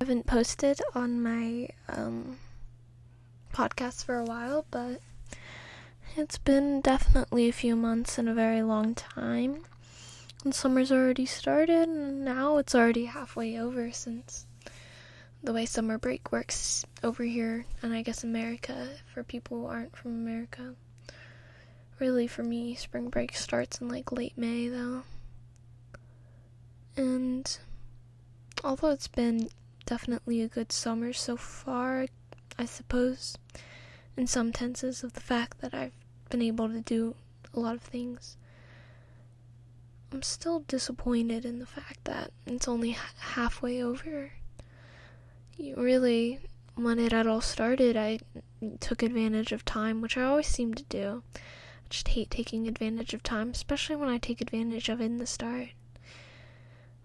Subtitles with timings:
[0.00, 2.38] I haven't posted on my um,
[3.52, 5.00] podcast for a while, but
[6.16, 9.64] it's been definitely a few months and a very long time.
[10.44, 14.46] And summer's already started, and now it's already halfway over since
[15.42, 19.96] the way summer break works over here, and I guess America, for people who aren't
[19.96, 20.76] from America.
[21.98, 25.02] Really, for me, spring break starts in like late May, though.
[26.96, 27.58] And
[28.62, 29.50] although it's been
[29.88, 32.06] definitely a good summer so far,
[32.58, 33.38] I suppose,
[34.18, 35.94] in some tenses of the fact that I've
[36.28, 37.14] been able to do
[37.54, 38.36] a lot of things.
[40.12, 44.32] I'm still disappointed in the fact that it's only halfway over.
[45.58, 46.40] Really,
[46.74, 48.18] when it had all started, I
[48.80, 53.14] took advantage of time, which I always seem to do I just hate taking advantage
[53.14, 55.68] of time, especially when I take advantage of it in the start.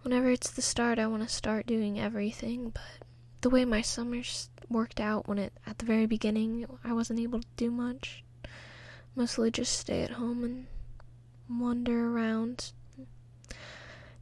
[0.03, 3.07] Whenever it's the start, I want to start doing everything, but
[3.39, 7.39] the way my summers worked out when it at the very beginning, I wasn't able
[7.39, 8.21] to do much.
[9.15, 10.67] Mostly just stay at home and
[11.49, 12.73] wander around.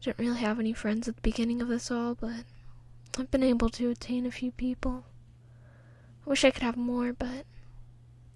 [0.01, 2.45] Didn't really have any friends at the beginning of this all, but
[3.17, 5.05] I've been able to attain a few people.
[6.27, 7.47] I wish I could have more, but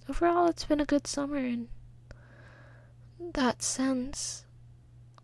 [0.09, 1.67] overall it's been a good summer and
[3.19, 4.45] that sense.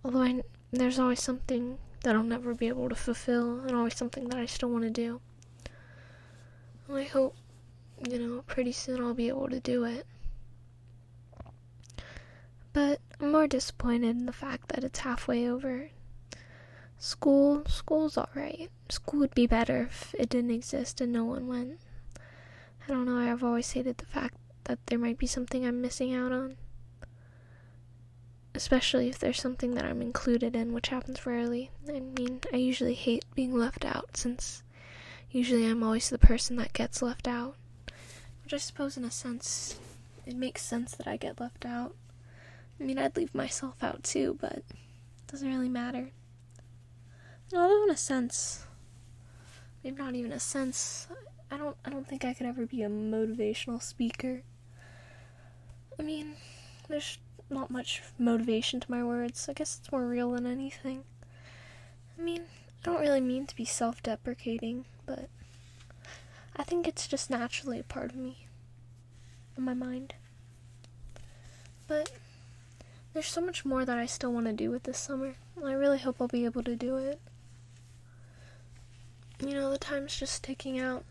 [0.05, 4.27] Although I, there's always something that I'll never be able to fulfill, and always something
[4.29, 5.21] that I still want to do.
[6.87, 7.35] And I hope,
[8.09, 10.05] you know, pretty soon I'll be able to do it.
[12.73, 15.89] But I'm more disappointed in the fact that it's halfway over.
[16.97, 18.69] School, school's alright.
[18.89, 21.79] School would be better if it didn't exist and no one went.
[22.17, 26.13] I don't know, I've always hated the fact that there might be something I'm missing
[26.13, 26.57] out on
[28.53, 31.71] especially if there's something that I'm included in, which happens rarely.
[31.87, 34.63] I mean, I usually hate being left out since
[35.31, 37.55] usually I'm always the person that gets left out.
[38.43, 39.79] Which I suppose, in a sense,
[40.25, 41.95] it makes sense that I get left out.
[42.79, 44.65] I mean, I'd leave myself out too, but it
[45.27, 46.09] doesn't really matter.
[47.53, 48.65] Although, in a sense,
[49.83, 51.07] maybe not even a sense,
[51.49, 54.43] I don't, I don't think I could ever be a motivational speaker.
[55.99, 56.33] I mean,
[56.87, 57.19] there's
[57.51, 59.47] not much motivation to my words.
[59.49, 61.03] I guess it's more real than anything.
[62.17, 65.29] I mean, I don't really mean to be self deprecating, but
[66.55, 68.47] I think it's just naturally a part of me,
[69.57, 70.13] in my mind.
[71.87, 72.11] But
[73.13, 75.35] there's so much more that I still want to do with this summer.
[75.63, 77.19] I really hope I'll be able to do it.
[79.39, 81.03] You know, the time's just ticking out.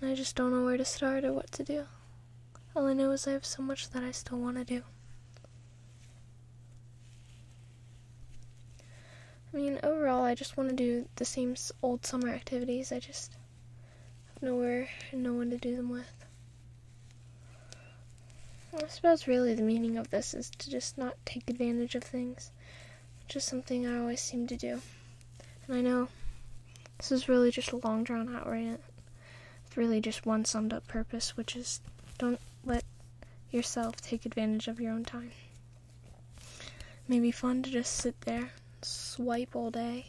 [0.00, 1.86] And I just don't know where to start or what to do.
[2.74, 4.82] All I know is I have so much that I still want to do.
[9.52, 12.92] I mean, overall, I just want to do the same old summer activities.
[12.92, 13.36] I just
[14.28, 16.24] have nowhere and no one to do them with.
[18.72, 22.52] I suppose really the meaning of this is to just not take advantage of things,
[23.24, 24.80] which is something I always seem to do.
[25.66, 26.08] And I know
[26.98, 28.80] this is really just a long drawn out rant.
[29.66, 31.80] It's really just one summed up purpose, which is
[32.16, 32.84] don't let
[33.50, 35.32] yourself take advantage of your own time.
[36.38, 38.50] It may be fun to just sit there,
[38.82, 40.06] swipe all day.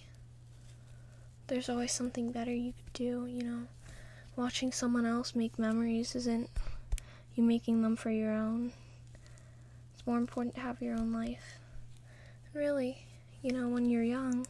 [1.47, 3.67] There's always something better you could do, you know.
[4.35, 6.49] Watching someone else make memories isn't
[7.35, 8.71] you making them for your own.
[9.93, 11.59] It's more important to have your own life.
[12.45, 13.05] And really,
[13.41, 14.45] you know, when you're young,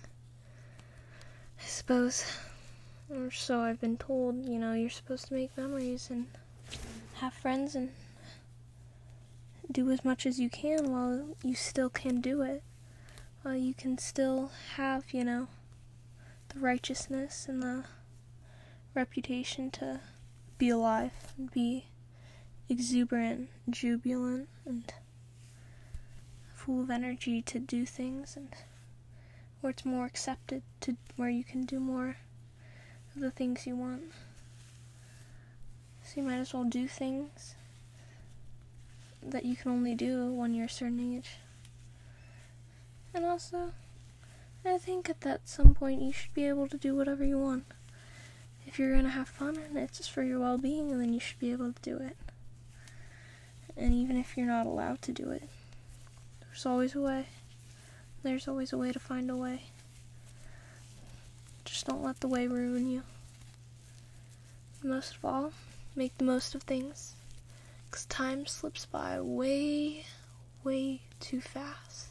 [1.60, 2.26] I suppose,
[3.10, 6.28] or so I've been told, you know, you're supposed to make memories and
[7.22, 7.92] have friends and
[9.72, 12.64] do as much as you can while you still can do it.
[13.44, 15.48] While you can still have, you know,
[16.50, 17.84] the righteousness and the
[18.96, 20.00] reputation to
[20.58, 21.86] be alive and be
[22.68, 24.92] exuberant, jubilant, and
[26.56, 28.50] full of energy to do things, and
[29.60, 32.18] where it's more accepted to where you can do more
[33.16, 34.06] of the things you want.
[36.12, 37.56] So you might as well do things
[39.24, 41.38] that you can only do when you're a certain age.
[43.14, 43.72] And also,
[44.66, 47.64] I think at that some point you should be able to do whatever you want.
[48.68, 51.40] If you're gonna have fun and it's just for your well being, then you should
[51.40, 52.18] be able to do it.
[53.78, 55.48] And even if you're not allowed to do it,
[56.42, 57.28] there's always a way.
[58.22, 59.62] There's always a way to find a way.
[61.64, 63.04] Just don't let the way ruin you.
[64.84, 65.54] Most of all,
[65.96, 67.16] make the most of things.
[67.90, 70.06] Because time slips by way,
[70.64, 72.11] way too fast.